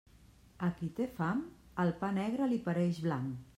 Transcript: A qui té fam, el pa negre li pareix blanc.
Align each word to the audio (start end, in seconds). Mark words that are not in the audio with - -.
A 0.67 0.69
qui 0.79 0.89
té 1.01 1.07
fam, 1.19 1.45
el 1.85 1.93
pa 2.01 2.11
negre 2.17 2.51
li 2.55 2.61
pareix 2.67 3.05
blanc. 3.07 3.47